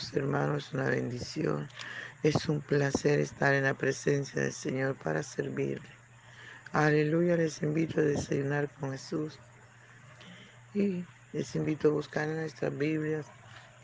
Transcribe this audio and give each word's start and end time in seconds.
amados 0.00 0.16
hermanos, 0.16 0.72
una 0.72 0.84
bendición. 0.84 1.68
Es 2.22 2.48
un 2.48 2.62
placer 2.62 3.20
estar 3.20 3.52
en 3.52 3.64
la 3.64 3.74
presencia 3.74 4.40
del 4.40 4.52
Señor 4.52 4.96
para 4.96 5.22
servirle. 5.22 5.88
Aleluya, 6.72 7.36
les 7.36 7.62
invito 7.62 8.00
a 8.00 8.04
desayunar 8.04 8.70
con 8.80 8.92
Jesús. 8.92 9.38
Y 10.74 11.04
les 11.34 11.54
invito 11.54 11.88
a 11.88 11.92
buscar 11.92 12.28
en 12.28 12.36
nuestras 12.36 12.76
Biblias 12.76 13.26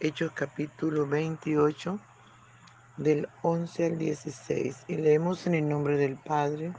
Hechos 0.00 0.32
capítulo 0.32 1.06
28 1.06 2.00
del 2.96 3.28
11 3.42 3.84
al 3.84 3.98
16. 3.98 4.84
Y 4.88 4.96
leemos 4.96 5.46
en 5.46 5.54
el 5.54 5.68
nombre 5.68 5.98
del 5.98 6.16
Padre, 6.16 6.72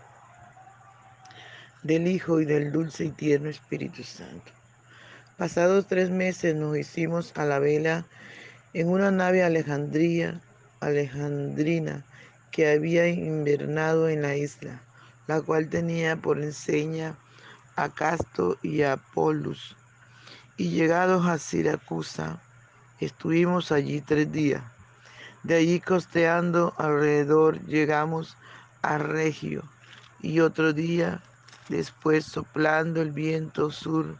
del 1.83 2.07
Hijo 2.07 2.41
y 2.41 2.45
del 2.45 2.71
dulce 2.71 3.05
y 3.05 3.11
tierno 3.11 3.49
Espíritu 3.49 4.01
Santo. 4.03 4.51
Pasados 5.37 5.85
tres 5.85 6.09
meses 6.09 6.55
nos 6.55 6.75
hicimos 6.75 7.33
a 7.35 7.45
la 7.45 7.59
vela 7.59 8.07
en 8.73 8.89
una 8.89 9.11
nave 9.11 9.43
alejandría, 9.43 10.41
alejandrina 10.79 12.05
que 12.51 12.71
había 12.71 13.07
invernado 13.07 14.09
en 14.09 14.21
la 14.21 14.35
isla, 14.35 14.81
la 15.27 15.41
cual 15.41 15.69
tenía 15.69 16.15
por 16.15 16.41
enseña 16.41 17.15
a 17.75 17.89
Casto 17.89 18.57
y 18.61 18.81
a 18.81 18.97
Polus. 18.97 19.75
Y 20.57 20.69
llegados 20.69 21.25
a 21.27 21.37
Siracusa, 21.37 22.41
estuvimos 22.99 23.71
allí 23.71 24.01
tres 24.01 24.31
días. 24.31 24.63
De 25.43 25.55
allí 25.55 25.79
costeando 25.79 26.73
alrededor 26.77 27.63
llegamos 27.65 28.37
a 28.81 28.97
Regio 28.97 29.63
y 30.21 30.39
otro 30.39 30.73
día 30.73 31.21
después 31.69 32.25
soplando 32.25 33.01
el 33.01 33.11
viento 33.11 33.71
sur 33.71 34.17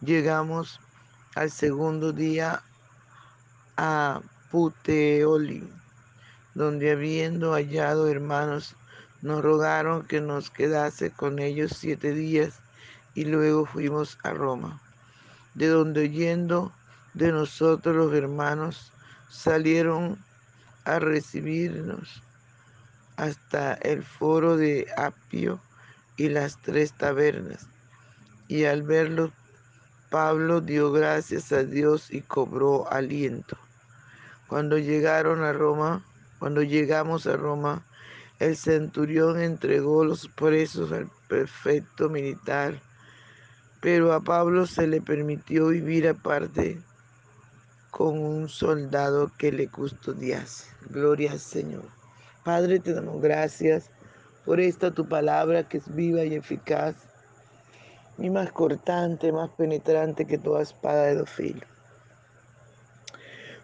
llegamos 0.00 0.80
al 1.34 1.50
segundo 1.50 2.12
día 2.12 2.62
a 3.78 4.20
Puteoli, 4.50 5.62
donde 6.54 6.90
habiendo 6.90 7.52
hallado 7.52 8.08
hermanos, 8.08 8.74
nos 9.22 9.40
rogaron 9.40 10.04
que 10.04 10.20
nos 10.20 10.50
quedase 10.50 11.12
con 11.12 11.38
ellos 11.38 11.76
siete 11.76 12.12
días 12.12 12.58
y 13.14 13.24
luego 13.24 13.66
fuimos 13.66 14.18
a 14.24 14.30
Roma, 14.30 14.80
de 15.54 15.68
donde 15.68 16.02
oyendo 16.02 16.72
de 17.14 17.30
nosotros 17.30 17.94
los 17.94 18.12
hermanos 18.12 18.92
salieron 19.28 20.18
a 20.84 20.98
recibirnos 20.98 22.20
hasta 23.16 23.74
el 23.74 24.02
foro 24.02 24.56
de 24.56 24.88
Apio 24.96 25.60
y 26.16 26.30
las 26.30 26.60
tres 26.62 26.92
tabernas, 26.94 27.68
y 28.48 28.64
al 28.64 28.82
verlos 28.82 29.30
Pablo 30.10 30.62
dio 30.62 30.90
gracias 30.90 31.52
a 31.52 31.62
Dios 31.62 32.10
y 32.10 32.22
cobró 32.22 32.90
aliento. 32.90 33.56
Cuando 34.48 34.78
llegaron 34.78 35.44
a 35.44 35.52
Roma, 35.52 36.02
cuando 36.38 36.62
llegamos 36.62 37.26
a 37.26 37.36
Roma, 37.36 37.84
el 38.38 38.56
centurión 38.56 39.38
entregó 39.40 40.04
los 40.04 40.26
presos 40.28 40.90
al 40.90 41.10
prefecto 41.28 42.08
militar, 42.08 42.80
pero 43.80 44.12
a 44.12 44.20
Pablo 44.20 44.66
se 44.66 44.86
le 44.86 45.02
permitió 45.02 45.68
vivir 45.68 46.08
aparte 46.08 46.80
con 47.90 48.18
un 48.18 48.48
soldado 48.48 49.30
que 49.36 49.52
le 49.52 49.68
custodiase. 49.68 50.66
Gloria 50.88 51.32
al 51.32 51.40
Señor. 51.40 51.84
Padre, 52.42 52.78
te 52.78 52.94
damos 52.94 53.20
gracias 53.20 53.90
por 54.46 54.60
esta 54.60 54.90
tu 54.92 55.06
palabra 55.06 55.68
que 55.68 55.76
es 55.76 55.94
viva 55.94 56.24
y 56.24 56.34
eficaz 56.34 56.94
y 58.16 58.30
más 58.30 58.50
cortante, 58.52 59.30
más 59.30 59.50
penetrante 59.50 60.26
que 60.26 60.38
toda 60.38 60.62
espada 60.62 61.04
de 61.04 61.16
dos 61.16 61.28
filos. 61.28 61.77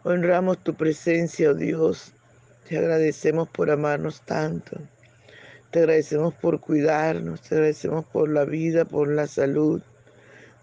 Honramos 0.06 0.58
tu 0.58 0.74
presencia, 0.74 1.52
oh 1.52 1.54
Dios. 1.54 2.12
Te 2.68 2.76
agradecemos 2.76 3.48
por 3.48 3.70
amarnos 3.70 4.20
tanto. 4.20 4.78
Te 5.70 5.78
agradecemos 5.78 6.34
por 6.34 6.60
cuidarnos. 6.60 7.40
Te 7.40 7.54
agradecemos 7.54 8.04
por 8.04 8.28
la 8.28 8.44
vida, 8.44 8.84
por 8.84 9.08
la 9.08 9.26
salud. 9.26 9.80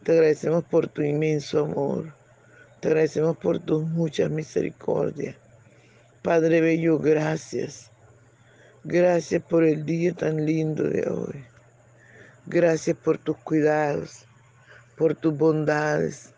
Te 0.03 0.12
agradecemos 0.12 0.63
por 0.66 0.90
tu 0.90 1.02
inmenso 1.02 1.66
amor. 1.66 2.13
Te 2.81 2.90
agradecemos 2.90 3.35
por 3.35 3.57
tus 3.57 3.84
muchas 3.84 4.29
misericordias. 4.29 5.35
Padre 6.22 6.62
Bello, 6.62 7.00
gracias. 7.00 7.90
Gracias 8.84 9.41
por 9.41 9.63
el 9.63 9.88
día 9.88 10.13
tan 10.13 10.46
lindo 10.46 10.84
de 10.84 11.09
hoy. 11.09 11.44
Gracias 12.46 12.96
por 12.96 13.18
tus 13.18 13.38
cuidados, 13.38 14.28
por 14.96 15.16
tus 15.16 15.35
bondades. 15.35 16.31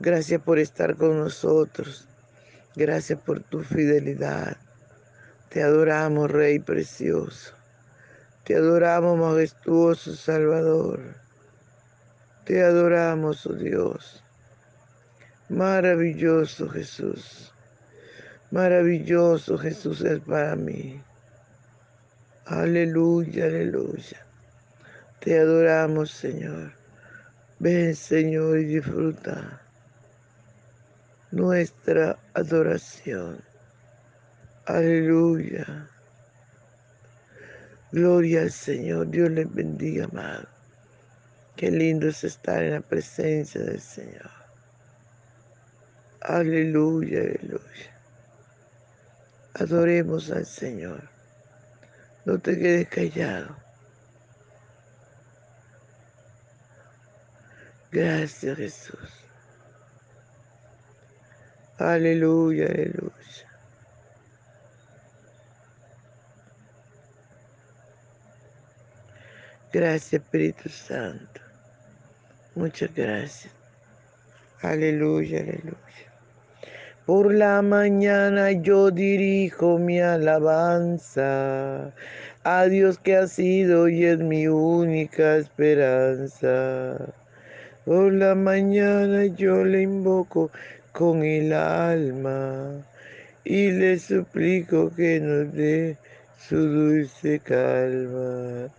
Gracias 0.00 0.40
por 0.40 0.58
estar 0.58 0.96
con 0.96 1.18
nosotros. 1.18 2.08
Gracias 2.76 3.18
por 3.20 3.40
tu 3.40 3.60
fidelidad. 3.60 4.58
Te 5.48 5.62
adoramos, 5.62 6.30
Rey 6.30 6.58
precioso. 6.58 7.54
Te 8.44 8.54
adoramos, 8.54 9.18
majestuoso 9.18 10.14
Salvador. 10.14 11.00
Te 12.44 12.62
adoramos, 12.62 13.46
oh 13.46 13.54
Dios. 13.54 14.22
Maravilloso 15.48 16.68
Jesús. 16.68 17.50
Maravilloso 18.50 19.56
Jesús 19.56 20.02
es 20.02 20.20
para 20.20 20.54
mí. 20.54 21.02
Aleluya, 22.44 23.46
aleluya. 23.46 24.26
Te 25.20 25.38
adoramos, 25.38 26.10
Señor. 26.10 26.74
Ven, 27.58 27.96
Señor, 27.96 28.58
y 28.58 28.66
disfruta 28.66 29.65
nuestra 31.36 32.18
adoración. 32.32 33.44
Aleluya. 34.64 35.88
Gloria 37.92 38.42
al 38.42 38.50
Señor. 38.50 39.10
Dios 39.10 39.30
les 39.30 39.52
bendiga, 39.52 40.06
amado. 40.06 40.48
Qué 41.54 41.70
lindo 41.70 42.08
es 42.08 42.24
estar 42.24 42.62
en 42.62 42.72
la 42.72 42.80
presencia 42.80 43.60
del 43.60 43.80
Señor. 43.80 44.30
Aleluya, 46.22 47.20
aleluya. 47.20 48.00
Adoremos 49.54 50.30
al 50.30 50.46
Señor. 50.46 51.08
No 52.24 52.38
te 52.38 52.58
quedes 52.58 52.88
callado. 52.88 53.56
Gracias 57.92 58.56
Jesús. 58.56 59.25
Aleluya, 61.78 62.66
aleluya. 62.66 63.12
Gracias 69.72 70.14
Espíritu 70.14 70.70
Santo. 70.70 71.40
Muchas 72.54 72.94
gracias. 72.94 73.52
Aleluya, 74.62 75.40
aleluya. 75.40 75.76
Por 77.04 77.34
la 77.34 77.60
mañana 77.60 78.52
yo 78.52 78.90
dirijo 78.90 79.78
mi 79.78 80.00
alabanza 80.00 81.92
a 82.42 82.64
Dios 82.64 82.98
que 82.98 83.16
ha 83.16 83.26
sido 83.26 83.88
y 83.88 84.06
es 84.06 84.18
mi 84.18 84.48
única 84.48 85.36
esperanza. 85.36 87.14
Por 87.84 88.14
la 88.14 88.34
mañana 88.34 89.26
yo 89.26 89.62
le 89.64 89.82
invoco 89.82 90.50
con 90.96 91.22
el 91.22 91.52
alma 91.52 92.82
y 93.44 93.70
le 93.70 93.98
suplico 93.98 94.90
que 94.96 95.20
nos 95.20 95.52
dé 95.52 95.98
su 96.48 96.56
dulce 96.56 97.38
calma. 97.40 98.70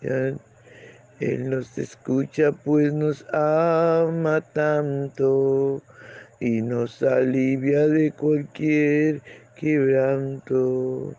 él 0.00 1.50
nos 1.50 1.78
escucha 1.78 2.50
pues 2.50 2.92
nos 2.92 3.24
ama 3.32 4.40
tanto 4.40 5.80
y 6.40 6.62
nos 6.62 7.00
alivia 7.00 7.86
de 7.86 8.10
cualquier 8.10 9.20
quebranto. 9.54 11.14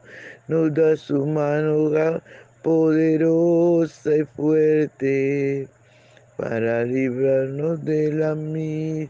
Nos 0.49 0.73
da 0.73 0.97
su 0.97 1.25
mano 1.25 2.21
poderosa 2.61 4.17
y 4.17 4.25
fuerte 4.25 5.69
para 6.35 6.83
librarnos 6.83 7.85
de 7.85 8.11
la 8.11 8.35
misma 8.35 9.09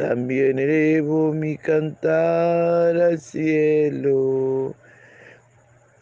También 0.00 0.58
elevo 0.58 1.30
mi 1.34 1.58
cantar 1.58 2.96
al 2.96 3.20
cielo, 3.20 4.74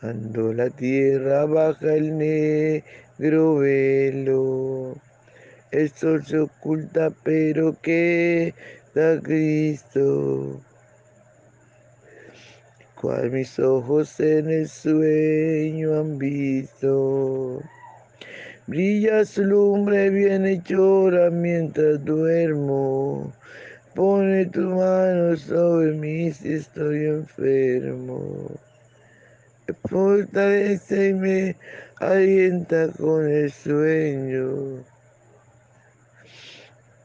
Ando 0.03 0.53
la 0.53 0.71
tierra 0.71 1.47
baja 1.47 1.97
el 1.97 2.17
negro 2.17 3.57
velo. 3.57 4.95
El 5.73 5.91
sol 5.91 6.25
se 6.25 6.39
oculta, 6.39 7.11
pero 7.25 7.77
queda 7.83 9.21
Cristo. 9.21 10.61
Cual 13.01 13.33
mis 13.33 13.59
ojos 13.59 14.21
en 14.21 14.49
el 14.49 14.69
sueño 14.69 15.99
han 15.99 16.19
visto. 16.19 17.65
Brilla 18.69 19.25
su 19.25 19.43
lumbre 19.43 20.09
bien 20.11 20.63
llora 20.63 21.31
mientras 21.31 22.05
duermo. 22.05 23.33
Pone 23.99 24.47
tu 24.47 24.61
mano 24.61 25.37
sobre 25.37 25.91
mí 25.93 26.31
si 26.31 26.53
estoy 26.53 27.07
enfermo. 27.07 28.49
Fortalece 29.91 31.09
y 31.09 31.15
me 31.15 31.57
alienta 31.99 32.93
con 32.93 33.29
el 33.29 33.51
sueño. 33.51 34.85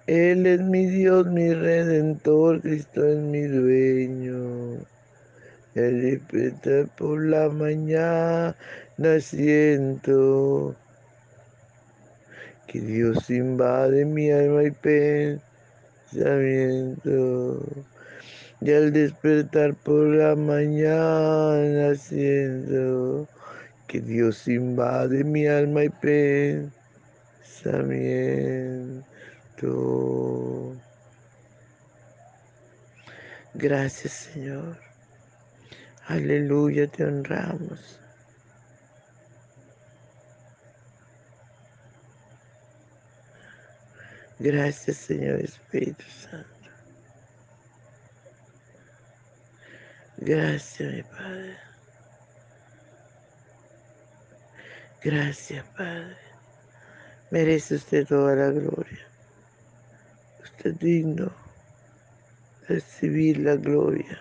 Él 0.06 0.46
es 0.46 0.62
mi 0.62 0.86
Dios, 0.86 1.26
mi 1.26 1.52
redentor, 1.52 2.62
Cristo 2.62 3.08
es 3.08 3.18
mi 3.18 3.42
dueño. 3.42 4.86
El 5.74 6.00
despertar 6.00 6.90
por 6.96 7.20
la 7.26 7.50
mañana 7.50 8.56
siento 9.20 10.76
que 12.68 12.80
Dios 12.80 13.32
invade 13.32 14.06
mi 14.06 14.30
alma 14.30 14.66
y 14.66 14.72
pensamiento. 16.14 17.60
Y 18.62 18.72
al 18.72 18.94
despertar 18.94 19.74
por 19.76 20.08
la 20.08 20.36
mañana 20.36 21.96
siento 21.96 23.28
que 23.88 24.00
Dios 24.00 24.48
invade 24.48 25.24
mi 25.24 25.48
alma 25.48 25.84
y 25.84 25.90
pensamiento. 25.90 26.74
Gracias 33.56 34.14
Señor. 34.14 34.78
Aleluya, 36.08 36.88
te 36.88 37.04
honramos. 37.04 38.03
Gracias 44.40 44.98
Señor 44.98 45.40
Espíritu 45.40 46.04
Santo. 46.04 46.54
Gracias, 50.18 50.94
mi 50.94 51.04
Padre. 51.04 51.58
Gracias, 55.02 55.66
Padre. 55.76 56.18
Merece 57.30 57.76
usted 57.76 58.08
toda 58.08 58.36
la 58.36 58.52
gloria. 58.52 59.06
Usted 60.44 60.72
es 60.72 60.80
digno 60.80 61.32
de 62.62 62.76
recibir 62.76 63.40
la 63.40 63.56
gloria, 63.56 64.18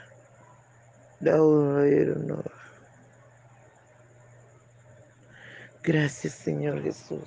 la 1.21 1.41
honra 1.41 1.89
y 1.89 1.93
el 1.93 2.13
honor. 2.13 2.51
Gracias, 5.85 6.33
Señor 6.35 6.83
Jesús. 6.83 7.21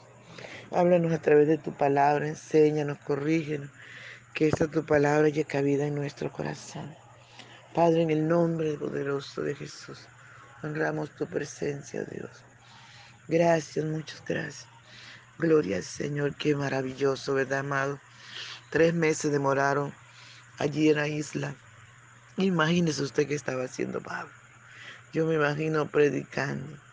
Háblanos 0.71 1.13
a 1.13 1.21
través 1.21 1.47
de 1.47 1.57
tu 1.57 1.73
palabra, 1.73 2.27
enséñanos, 2.27 2.97
corrígenos, 2.99 3.69
que 4.33 4.47
esta 4.47 4.67
tu 4.67 4.85
palabra 4.85 5.27
haya 5.27 5.43
cabida 5.43 5.85
en 5.85 5.95
nuestro 5.95 6.31
corazón. 6.31 6.95
Padre, 7.73 8.01
en 8.01 8.09
el 8.09 8.27
nombre 8.27 8.73
poderoso 8.77 9.41
de 9.43 9.55
Jesús, 9.55 10.07
honramos 10.63 11.11
tu 11.15 11.27
presencia, 11.27 12.03
Dios. 12.05 12.43
Gracias, 13.27 13.85
muchas 13.85 14.23
gracias. 14.25 14.67
Gloria 15.37 15.77
al 15.77 15.83
Señor, 15.83 16.35
qué 16.35 16.55
maravilloso, 16.55 17.33
¿verdad, 17.33 17.59
amado? 17.59 17.99
Tres 18.71 18.93
meses 18.93 19.31
demoraron 19.31 19.93
allí 20.57 20.89
en 20.89 20.95
la 20.95 21.07
isla. 21.07 21.55
Imagínese 22.37 23.03
usted 23.03 23.27
qué 23.27 23.35
estaba 23.35 23.65
haciendo 23.65 24.01
Pablo. 24.01 24.33
Yo 25.13 25.25
me 25.25 25.35
imagino 25.35 25.89
predicando. 25.89 26.84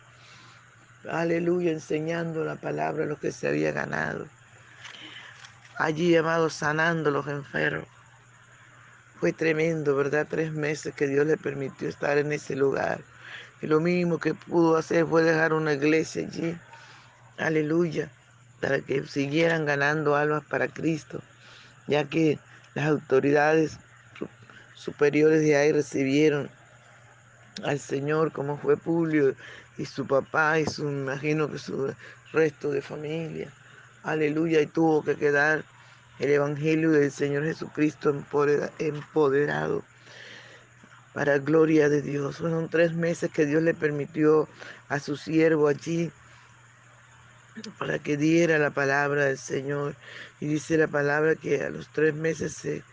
Aleluya, 1.09 1.71
enseñando 1.71 2.45
la 2.45 2.55
palabra, 2.55 3.05
lo 3.05 3.19
que 3.19 3.31
se 3.31 3.47
había 3.47 3.71
ganado. 3.71 4.25
Allí, 5.77 6.15
amado, 6.15 6.49
sanando 6.49 7.11
los 7.11 7.27
enfermos. 7.27 7.87
Fue 9.19 9.33
tremendo, 9.33 9.95
¿verdad? 9.95 10.27
Tres 10.29 10.51
meses 10.53 10.93
que 10.95 11.07
Dios 11.07 11.25
le 11.25 11.35
permitió 11.35 11.89
estar 11.89 12.17
en 12.17 12.31
ese 12.31 12.55
lugar. 12.55 13.01
Y 13.61 13.67
lo 13.67 13.79
mismo 13.81 14.17
que 14.17 14.33
pudo 14.33 14.77
hacer 14.77 15.05
fue 15.05 15.23
dejar 15.23 15.53
una 15.53 15.73
iglesia 15.73 16.25
allí. 16.25 16.57
Aleluya. 17.37 18.09
Para 18.61 18.79
que 18.79 19.03
siguieran 19.05 19.65
ganando 19.65 20.15
almas 20.15 20.43
para 20.45 20.67
Cristo. 20.67 21.21
Ya 21.87 22.05
que 22.05 22.39
las 22.75 22.87
autoridades 22.87 23.77
superiores 24.75 25.41
de 25.41 25.55
ahí 25.55 25.71
recibieron 25.71 26.49
al 27.63 27.79
Señor 27.79 28.31
como 28.31 28.57
fue 28.57 28.77
Publio 28.77 29.35
y 29.77 29.85
su 29.85 30.05
papá 30.05 30.59
y 30.59 30.65
su, 30.65 30.87
imagino 30.87 31.49
que 31.49 31.57
su 31.57 31.93
resto 32.31 32.71
de 32.71 32.81
familia. 32.81 33.51
Aleluya. 34.03 34.61
Y 34.61 34.67
tuvo 34.67 35.03
que 35.03 35.15
quedar 35.15 35.63
el 36.19 36.29
Evangelio 36.29 36.91
del 36.91 37.11
Señor 37.11 37.43
Jesucristo 37.45 38.15
empoderado 38.79 39.83
para 41.13 41.37
gloria 41.39 41.89
de 41.89 42.01
Dios. 42.01 42.37
Fueron 42.37 42.69
tres 42.69 42.93
meses 42.93 43.31
que 43.31 43.45
Dios 43.45 43.63
le 43.63 43.73
permitió 43.73 44.47
a 44.89 44.99
su 44.99 45.17
siervo 45.17 45.67
allí 45.67 46.11
para 47.77 47.99
que 47.99 48.17
diera 48.17 48.57
la 48.57 48.71
palabra 48.71 49.25
del 49.25 49.37
Señor. 49.37 49.95
Y 50.39 50.47
dice 50.47 50.77
la 50.77 50.87
palabra 50.87 51.35
que 51.35 51.63
a 51.63 51.69
los 51.69 51.87
tres 51.89 52.13
meses 52.13 52.53
se, 52.53 52.83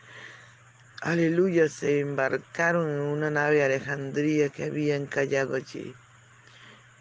aleluya, 1.03 1.69
se 1.69 2.01
embarcaron 2.01 2.89
en 2.89 3.01
una 3.01 3.31
nave 3.31 3.65
Alejandría 3.65 4.49
que 4.51 4.65
había 4.65 4.97
encallado 4.97 5.55
allí 5.57 5.95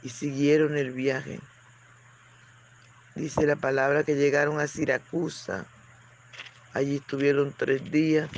y 0.03 0.09
siguieron 0.09 0.77
el 0.77 0.91
viaje. 0.91 1.39
Dice 3.15 3.45
la 3.45 3.55
palabra 3.55 4.03
que 4.03 4.15
llegaron 4.15 4.59
a 4.59 4.67
Siracusa 4.67 5.65
Allí 6.73 6.97
estuvieron 6.97 7.53
tres 7.57 7.91
días. 7.91 8.29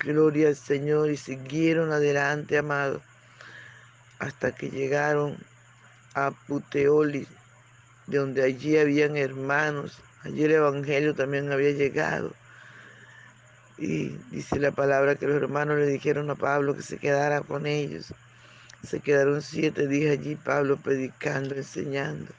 Gloria 0.00 0.48
al 0.48 0.56
Señor 0.56 1.10
y 1.10 1.16
siguieron 1.16 1.92
adelante, 1.92 2.58
amado, 2.58 3.02
hasta 4.18 4.52
que 4.52 4.70
llegaron 4.70 5.36
a 6.14 6.30
Puteoli, 6.30 7.26
de 8.06 8.18
donde 8.18 8.42
allí 8.42 8.78
habían 8.78 9.16
hermanos. 9.16 9.98
Allí 10.24 10.44
el 10.44 10.52
Evangelio 10.52 11.14
también 11.14 11.52
había 11.52 11.72
llegado. 11.72 12.32
Y 13.76 14.08
dice 14.30 14.58
la 14.58 14.72
palabra 14.72 15.14
que 15.14 15.26
los 15.26 15.36
hermanos 15.36 15.78
le 15.78 15.86
dijeron 15.86 16.30
a 16.30 16.34
Pablo 16.34 16.74
que 16.74 16.82
se 16.82 16.98
quedara 16.98 17.42
con 17.42 17.66
ellos. 17.66 18.12
Se 18.84 19.00
quedaron 19.00 19.42
siete 19.42 19.88
días 19.88 20.18
allí 20.18 20.36
Pablo 20.36 20.76
predicando, 20.76 21.56
enseñando. 21.56 22.32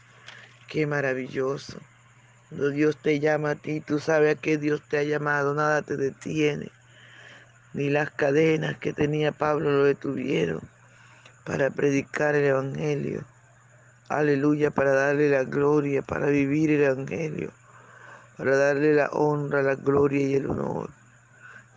Qué 0.68 0.88
maravilloso. 0.88 1.78
Cuando 2.48 2.70
Dios 2.70 2.98
te 2.98 3.20
llama 3.20 3.52
a 3.52 3.56
ti, 3.56 3.82
tú 3.82 4.00
sabes 4.00 4.36
a 4.36 4.40
qué 4.40 4.58
Dios 4.58 4.82
te 4.88 4.98
ha 4.98 5.04
llamado, 5.04 5.54
nada 5.54 5.82
te 5.82 5.98
detiene. 5.98 6.72
Ni 7.74 7.90
las 7.90 8.10
cadenas 8.10 8.78
que 8.78 8.94
tenía 8.94 9.32
Pablo 9.32 9.70
lo 9.70 9.84
detuvieron 9.84 10.62
para 11.44 11.70
predicar 11.70 12.36
el 12.36 12.46
Evangelio. 12.46 13.26
Aleluya, 14.08 14.72
para 14.72 14.94
darle 14.94 15.30
la 15.30 15.44
gloria, 15.44 16.02
para 16.02 16.28
vivir 16.28 16.72
el 16.72 16.84
Evangelio, 16.84 17.52
para 18.38 18.56
darle 18.56 18.94
la 18.94 19.10
honra, 19.10 19.62
la 19.62 19.76
gloria 19.76 20.22
y 20.26 20.36
el 20.36 20.50
honor. 20.50 20.90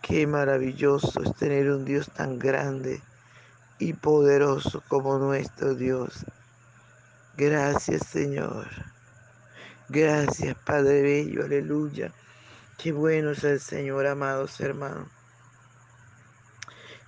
Qué 0.01 0.25
maravilloso 0.25 1.21
es 1.21 1.35
tener 1.35 1.69
un 1.69 1.85
Dios 1.85 2.09
tan 2.11 2.39
grande 2.39 3.01
y 3.83 3.93
poderoso 3.93 4.81
como 4.87 5.17
nuestro 5.17 5.75
Dios. 5.75 6.25
Gracias 7.35 8.07
Señor. 8.07 8.67
Gracias, 9.89 10.55
Padre 10.65 11.01
Bello, 11.01 11.43
aleluya. 11.43 12.13
Qué 12.77 12.93
bueno 12.93 13.31
es 13.31 13.43
el 13.43 13.59
Señor, 13.59 14.07
amados 14.07 14.59
hermanos. 14.61 15.07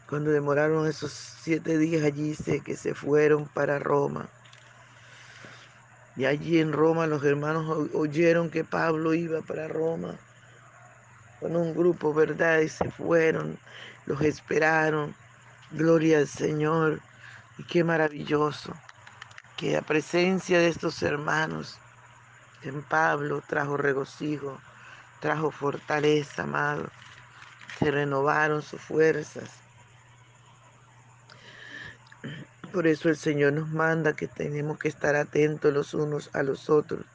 Cuando 0.09 0.31
demoraron 0.31 0.85
esos 0.85 1.11
siete 1.11 1.77
días 1.77 2.03
allí, 2.03 2.35
sé 2.35 2.59
que 2.59 2.75
se 2.75 2.93
fueron 2.93 3.47
para 3.47 3.79
Roma. 3.79 4.27
Y 6.17 6.25
allí 6.25 6.59
en 6.59 6.73
Roma 6.73 7.07
los 7.07 7.23
hermanos 7.23 7.89
oyeron 7.93 8.49
que 8.49 8.63
Pablo 8.63 9.13
iba 9.13 9.41
para 9.41 9.67
Roma 9.67 10.15
con 11.39 11.55
un 11.55 11.73
grupo, 11.73 12.13
¿verdad? 12.13 12.59
Y 12.59 12.69
se 12.69 12.91
fueron, 12.91 13.57
los 14.05 14.21
esperaron. 14.21 15.15
Gloria 15.71 16.19
al 16.19 16.27
Señor. 16.27 17.01
Y 17.57 17.63
qué 17.63 17.83
maravilloso 17.83 18.73
que 19.57 19.73
la 19.73 19.81
presencia 19.81 20.59
de 20.59 20.67
estos 20.67 21.01
hermanos 21.03 21.77
en 22.63 22.81
Pablo 22.83 23.41
trajo 23.47 23.77
regocijo, 23.77 24.59
trajo 25.21 25.51
fortaleza, 25.51 26.43
amado. 26.43 26.89
Se 27.79 27.91
renovaron 27.91 28.61
sus 28.61 28.81
fuerzas 28.81 29.65
Por 32.75 32.87
eso 32.87 33.07
el 33.07 33.15
Señor 33.15 33.53
nos 33.53 33.69
manda 33.69 34.17
que 34.17 34.27
tenemos 34.27 34.77
que 34.77 34.89
estar 34.89 35.15
atentos 35.15 35.73
los 35.73 35.93
unos 35.93 36.29
a 36.33 36.43
los 36.43 36.69
otros, 36.69 37.05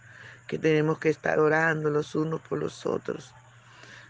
que 0.47 0.59
tenemos 0.59 0.99
que 0.99 1.11
estar 1.11 1.39
orando 1.39 1.91
los 1.91 2.15
unos 2.15 2.41
por 2.41 2.59
los 2.59 2.87
otros. 2.87 3.35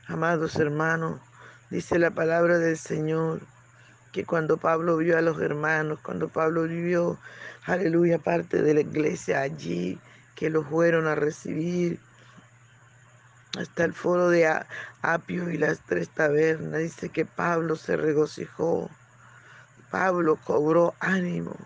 Amados 0.06 0.54
hermanos, 0.54 1.20
dice 1.68 1.98
la 1.98 2.12
palabra 2.12 2.58
del 2.58 2.78
Señor 2.78 3.40
que 4.12 4.24
cuando 4.24 4.56
Pablo 4.56 4.96
vio 4.96 5.16
a 5.16 5.20
los 5.20 5.40
hermanos, 5.40 6.00
cuando 6.02 6.28
Pablo 6.28 6.64
vivió, 6.64 7.18
aleluya, 7.66 8.18
parte 8.18 8.62
de 8.62 8.74
la 8.74 8.80
iglesia 8.80 9.40
allí, 9.40 10.00
que 10.34 10.50
lo 10.50 10.62
fueron 10.64 11.06
a 11.06 11.14
recibir, 11.14 12.00
hasta 13.58 13.84
el 13.84 13.92
foro 13.92 14.28
de 14.28 14.46
Apio 15.02 15.50
y 15.50 15.58
las 15.58 15.80
tres 15.80 16.08
tabernas, 16.08 16.80
dice 16.80 17.08
que 17.08 17.24
Pablo 17.24 17.76
se 17.76 17.96
regocijó, 17.96 18.90
Pablo 19.90 20.38
cobró 20.44 20.94
ánimo, 21.00 21.56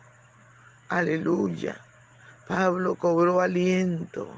aleluya, 0.89 1.81
Pablo 2.49 2.95
cobró 2.95 3.41
aliento, 3.41 4.31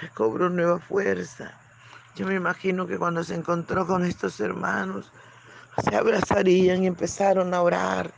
recobró 0.00 0.50
nueva 0.50 0.78
fuerza. 0.80 1.52
Yo 2.14 2.26
me 2.26 2.34
imagino 2.34 2.86
que 2.86 2.98
cuando 2.98 3.24
se 3.24 3.34
encontró 3.34 3.86
con 3.86 4.04
estos 4.04 4.38
hermanos, 4.40 5.10
se 5.78 5.96
abrazarían 5.96 6.84
y 6.84 6.86
empezaron 6.86 7.54
a 7.54 7.62
orar 7.62 8.10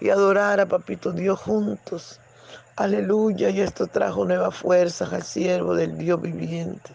y 0.00 0.10
adorar 0.10 0.60
a 0.60 0.66
Papito 0.66 1.12
Dios 1.12 1.38
juntos. 1.40 2.20
Aleluya, 2.76 3.50
y 3.50 3.60
esto 3.60 3.86
trajo 3.86 4.24
nueva 4.24 4.50
fuerza 4.50 5.06
al 5.10 5.22
siervo 5.22 5.74
del 5.74 5.98
Dios 5.98 6.20
viviente. 6.20 6.94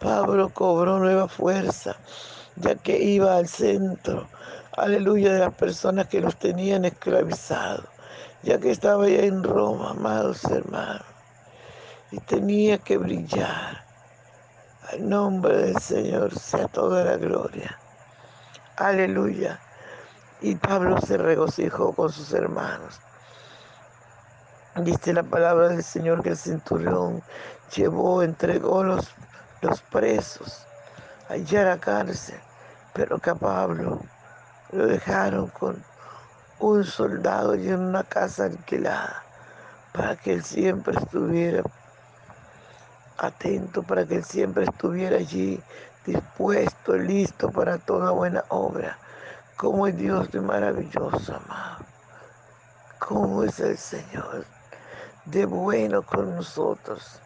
Pablo 0.00 0.50
cobró 0.52 0.98
nueva 0.98 1.28
fuerza, 1.28 1.96
ya 2.56 2.74
que 2.74 2.98
iba 2.98 3.36
al 3.36 3.46
centro, 3.46 4.28
aleluya, 4.76 5.32
de 5.32 5.38
las 5.38 5.54
personas 5.54 6.08
que 6.08 6.20
los 6.20 6.36
tenían 6.36 6.84
esclavizados, 6.84 7.86
ya 8.42 8.58
que 8.58 8.72
estaba 8.72 9.08
ya 9.08 9.22
en 9.22 9.44
Roma, 9.44 9.90
amados 9.90 10.44
hermanos, 10.44 11.06
y 12.10 12.18
tenía 12.18 12.78
que 12.78 12.98
brillar. 12.98 13.84
Al 14.90 15.08
nombre 15.08 15.56
del 15.56 15.78
Señor 15.78 16.36
sea 16.36 16.66
toda 16.66 17.04
la 17.04 17.16
gloria. 17.16 17.78
Aleluya. 18.76 19.60
Y 20.40 20.56
Pablo 20.56 21.00
se 21.00 21.18
regocijó 21.18 21.92
con 21.94 22.10
sus 22.10 22.32
hermanos. 22.32 23.00
Dice 24.76 25.12
la 25.12 25.22
palabra 25.22 25.68
del 25.68 25.84
Señor 25.84 26.22
que 26.22 26.30
el 26.30 26.36
centurión 26.36 27.22
llevó, 27.76 28.22
entregó 28.22 28.82
los, 28.82 29.14
los 29.60 29.82
presos 29.82 30.66
allá 31.28 31.60
a 31.60 31.64
la 31.64 31.78
cárcel, 31.78 32.40
pero 32.94 33.18
que 33.18 33.30
a 33.30 33.34
Pablo 33.34 34.00
lo 34.70 34.86
dejaron 34.86 35.48
con 35.48 35.84
un 36.58 36.84
soldado 36.84 37.54
y 37.54 37.68
en 37.68 37.80
una 37.80 38.02
casa 38.02 38.44
alquilada 38.44 39.22
para 39.92 40.16
que 40.16 40.32
él 40.32 40.42
siempre 40.42 40.96
estuviera 40.98 41.62
atento, 43.18 43.82
para 43.82 44.06
que 44.06 44.16
él 44.16 44.24
siempre 44.24 44.64
estuviera 44.64 45.16
allí 45.16 45.62
dispuesto, 46.04 46.96
listo 46.96 47.50
para 47.50 47.78
toda 47.78 48.10
buena 48.10 48.44
obra. 48.48 48.98
Como 49.56 49.86
es 49.86 49.96
Dios 49.96 50.30
de 50.32 50.40
maravilloso, 50.40 51.36
amado. 51.36 51.84
Como 52.98 53.44
es 53.44 53.60
el 53.60 53.76
Señor 53.76 54.44
de 55.24 55.46
bueno 55.46 56.02
con 56.02 56.34
nosotros. 56.34 57.20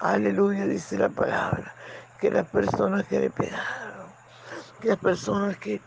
Aleluya, 0.00 0.66
dice 0.66 0.98
la 0.98 1.08
palabra. 1.08 1.74
Que 2.20 2.30
las 2.30 2.46
personas 2.46 3.04
que 3.06 3.18
le 3.18 3.30
pegaron, 3.30 4.06
que 4.80 4.88
las 4.88 4.98
personas 4.98 5.56
que 5.56 5.80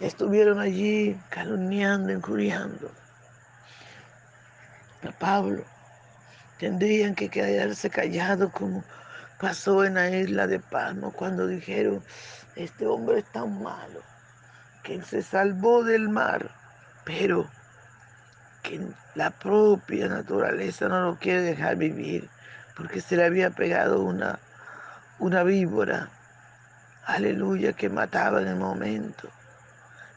estuvieron 0.00 0.58
allí 0.58 1.16
calumniando, 1.30 2.12
injuriando 2.12 2.90
a 5.06 5.12
Pablo, 5.12 5.62
tendrían 6.58 7.14
que 7.14 7.28
quedarse 7.28 7.88
callados 7.88 8.50
como 8.52 8.82
pasó 9.40 9.84
en 9.84 9.94
la 9.94 10.10
isla 10.10 10.46
de 10.46 10.58
Palmo 10.60 11.12
cuando 11.12 11.46
dijeron, 11.46 12.02
este 12.54 12.86
hombre 12.86 13.18
es 13.18 13.32
tan 13.32 13.62
malo, 13.62 14.00
que 14.82 15.02
se 15.02 15.22
salvó 15.22 15.84
del 15.84 16.08
mar, 16.08 16.50
pero 17.04 17.48
que 18.62 18.80
la 19.14 19.30
propia 19.30 20.08
naturaleza 20.08 20.88
no 20.88 21.00
lo 21.02 21.18
quiere 21.18 21.42
dejar 21.42 21.76
vivir, 21.76 22.28
porque 22.76 23.00
se 23.00 23.16
le 23.16 23.24
había 23.24 23.50
pegado 23.50 24.02
una, 24.02 24.38
una 25.18 25.42
víbora, 25.42 26.10
aleluya, 27.04 27.72
que 27.74 27.88
mataba 27.88 28.40
en 28.40 28.48
el 28.48 28.56
momento. 28.56 29.28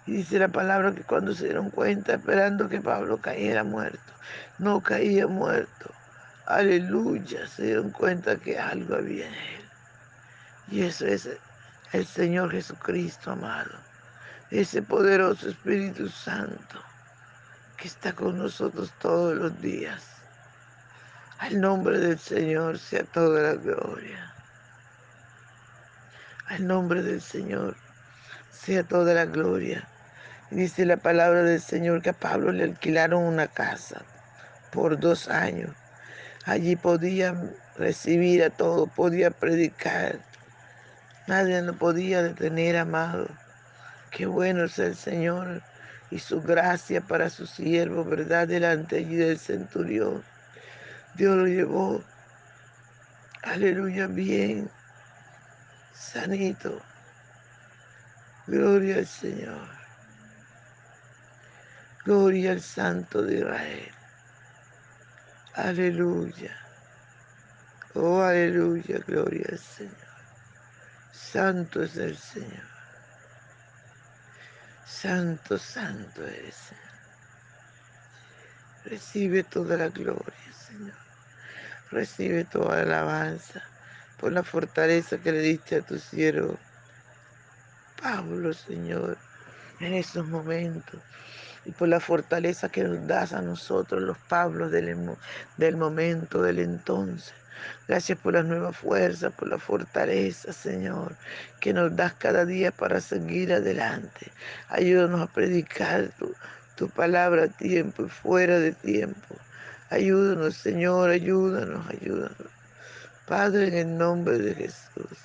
Y 0.06 0.14
dice 0.14 0.40
la 0.40 0.48
palabra 0.48 0.94
que 0.94 1.04
cuando 1.04 1.36
se 1.36 1.46
dieron 1.46 1.70
cuenta, 1.70 2.14
esperando 2.16 2.68
que 2.68 2.82
Pablo 2.82 3.18
cayera 3.18 3.64
muerto, 3.64 4.14
no 4.58 4.82
caía 4.82 5.28
muerto, 5.28 5.94
aleluya, 6.50 7.48
se 7.48 7.64
dieron 7.64 7.92
cuenta 7.92 8.36
que 8.38 8.58
algo 8.58 8.96
había 8.96 9.28
en 9.28 9.34
él. 9.34 9.70
Y 10.72 10.84
eso 10.84 11.06
es 11.06 11.30
el 11.94 12.06
Señor 12.06 12.52
Jesucristo, 12.52 13.32
amado. 13.32 13.72
Ese 14.50 14.82
poderoso 14.82 15.50
Espíritu 15.50 16.10
Santo 16.10 16.84
que 17.78 17.88
está 17.88 18.14
con 18.14 18.38
nosotros 18.38 18.92
todos 19.00 19.36
los 19.36 19.62
días. 19.62 20.04
Al 21.38 21.62
nombre 21.62 22.00
del 22.00 22.20
Señor 22.20 22.80
sea 22.80 23.04
toda 23.04 23.42
la 23.42 23.54
gloria. 23.54 24.34
Al 26.48 26.66
nombre 26.66 27.04
del 27.04 27.22
Señor 27.22 27.78
sea 28.52 28.84
toda 28.84 29.14
la 29.14 29.26
gloria. 29.26 29.88
Dice 30.50 30.84
la 30.86 30.98
palabra 30.98 31.44
del 31.44 31.62
Señor 31.62 32.02
que 32.02 32.10
a 32.10 32.14
Pablo 32.14 32.52
le 32.52 32.64
alquilaron 32.64 33.24
una 33.24 33.48
casa 33.48 34.02
por 34.72 35.00
dos 35.00 35.30
años 35.30 35.72
Allí 36.50 36.76
podía 36.76 37.36
recibir 37.78 38.44
a 38.44 38.50
todo, 38.50 38.88
podía 38.88 39.30
predicar. 39.30 40.18
Nadie 41.28 41.62
lo 41.62 41.76
podía 41.76 42.24
detener, 42.24 42.76
amado. 42.76 43.28
Qué 44.10 44.26
bueno 44.26 44.64
es 44.64 44.80
el 44.80 44.96
Señor 44.96 45.62
y 46.10 46.18
su 46.18 46.42
gracia 46.42 47.02
para 47.02 47.30
su 47.30 47.46
siervo, 47.46 48.04
¿verdad? 48.04 48.48
Delante 48.48 48.98
allí 48.98 49.16
del 49.16 49.38
centurión. 49.38 50.24
Dios 51.14 51.38
lo 51.38 51.46
llevó, 51.46 52.04
aleluya, 53.44 54.08
bien, 54.08 54.72
sanito. 55.94 56.82
Gloria 58.48 58.96
al 58.96 59.06
Señor. 59.06 59.70
Gloria 62.06 62.54
al 62.54 62.62
Santo 62.62 63.22
de 63.22 63.36
Israel. 63.36 63.99
Aleluya. 65.60 66.56
Oh, 67.94 68.22
aleluya, 68.22 69.00
gloria 69.06 69.46
al 69.52 69.60
Señor. 69.60 69.94
Santo 71.12 71.84
es 71.84 71.98
el 71.98 72.16
Señor. 72.16 72.70
Santo, 74.88 75.58
santo 75.58 76.26
es. 76.26 76.72
Recibe 78.86 79.44
toda 79.44 79.76
la 79.76 79.90
gloria, 79.90 80.54
Señor. 80.54 80.96
Recibe 81.92 82.46
toda 82.46 82.78
la 82.86 83.00
alabanza 83.02 83.62
por 84.18 84.32
la 84.32 84.44
fortaleza 84.44 85.18
que 85.18 85.34
le 85.34 85.42
diste 85.42 85.76
a 85.76 85.82
tu 85.82 86.00
siervo. 86.00 86.58
Pablo, 88.02 88.54
Señor, 88.54 89.18
en 89.82 89.94
esos 89.94 90.26
momentos 90.26 91.02
y 91.70 91.72
por 91.72 91.88
la 91.88 92.00
fortaleza 92.00 92.70
que 92.70 92.84
nos 92.84 93.06
das 93.06 93.32
a 93.32 93.44
nosotros, 93.44 94.02
los 94.02 94.18
Pablos 94.18 94.72
del, 94.72 95.16
del 95.58 95.78
momento, 95.78 96.42
del 96.42 96.58
entonces. 96.58 97.32
Gracias 97.88 98.18
por 98.18 98.34
las 98.34 98.46
nuevas 98.46 98.76
fuerzas, 98.76 99.32
por 99.34 99.50
la 99.50 99.60
fortaleza, 99.60 100.52
Señor, 100.52 101.16
que 101.60 101.72
nos 101.72 101.96
das 101.96 102.14
cada 102.14 102.44
día 102.46 102.72
para 102.72 103.00
seguir 103.02 103.54
adelante. 103.54 104.32
Ayúdanos 104.70 105.22
a 105.22 105.32
predicar 105.32 106.10
tu, 106.18 106.34
tu 106.76 106.90
palabra 106.90 107.44
a 107.44 107.48
tiempo 107.50 108.06
y 108.06 108.10
fuera 108.10 108.58
de 108.58 108.72
tiempo. 108.72 109.36
Ayúdanos, 109.92 110.56
Señor, 110.56 111.12
ayúdanos, 111.12 111.88
ayúdanos. 111.88 112.50
Padre, 113.28 113.68
en 113.68 113.76
el 113.76 113.98
nombre 113.98 114.40
de 114.40 114.56
Jesús, 114.56 115.20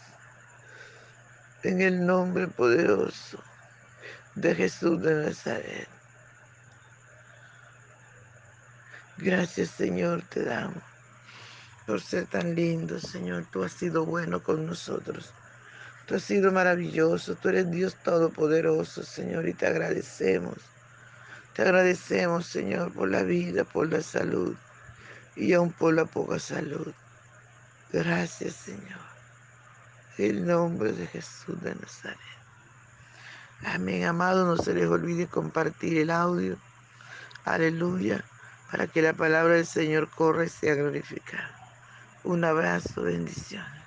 en 1.63 1.81
el 1.81 2.05
nombre 2.05 2.49
poderoso 2.49 3.43
de 4.35 4.55
Jesús 4.55 5.01
de 5.01 5.25
Nazaret. 5.25 5.94
Gracias 9.19 9.71
Señor 9.71 10.23
te 10.23 10.45
damos 10.45 10.83
por 11.87 12.01
ser 12.01 12.27
tan 12.27 12.55
lindo, 12.55 12.99
Señor. 12.99 13.47
Tú 13.51 13.63
has 13.63 13.73
sido 13.73 14.07
bueno 14.07 14.43
con 14.43 14.67
nosotros. 14.67 15.33
Tú 16.07 16.15
has 16.17 16.23
sido 16.23 16.51
maravilloso. 16.53 17.35
Tú 17.35 17.51
eres 17.51 17.71
Dios 17.71 17.97
todopoderoso, 18.03 19.03
Señor, 19.03 19.49
y 19.49 19.55
te 19.55 19.67
agradecemos. 19.67 20.57
Te 21.55 21.63
agradecemos, 21.63 22.47
Señor, 22.47 22.93
por 22.93 23.11
la 23.11 23.23
vida, 23.23 23.65
por 23.65 23.91
la 23.91 24.03
salud 24.03 24.57
y 25.37 25.53
aún 25.53 25.73
por 25.73 25.95
la 25.95 26.05
poca 26.05 26.39
salud. 26.39 26.93
Gracias, 27.93 28.55
Señor. 28.55 29.05
En 30.19 30.31
el 30.31 30.47
nombre 30.47 30.93
de 30.93 31.07
Jesús 31.07 31.61
de 31.63 31.75
Nazaret. 31.75 32.19
Amén, 33.67 34.05
amado. 34.05 34.47
No 34.47 34.57
se 34.57 34.75
les 34.75 34.87
olvide 34.87 35.27
compartir 35.27 35.99
el 35.99 36.11
audio. 36.11 36.57
Aleluya 37.45 38.25
para 38.75 38.89
que 38.89 39.03
la 39.03 39.13
palabra 39.13 39.55
del 39.55 39.67
Señor 39.67 40.11
corra 40.11 40.47
y 40.47 40.49
sea 40.49 40.75
glorificada. 40.75 41.49
Un 42.25 42.43
abrazo, 42.45 43.03
bendiciones. 43.03 43.84